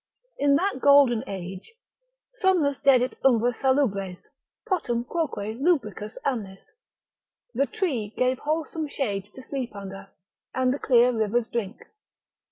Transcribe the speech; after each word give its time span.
In 0.39 0.55
that 0.55 0.81
golden 0.81 1.23
age, 1.27 1.73
somnos 2.41 2.79
dedit 2.81 3.15
umbra 3.23 3.53
salubres, 3.53 4.17
potum 4.67 5.03
quoque 5.05 5.55
lubricus 5.59 6.17
amnis, 6.25 6.57
the 7.53 7.67
tree 7.67 8.11
gave 8.17 8.39
wholesome 8.39 8.87
shade 8.87 9.29
to 9.35 9.43
sleep 9.43 9.75
under, 9.75 10.09
and 10.55 10.73
the 10.73 10.79
clear 10.79 11.11
rivers 11.11 11.45
drink. 11.45 11.83